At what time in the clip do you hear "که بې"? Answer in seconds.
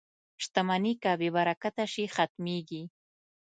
1.03-1.29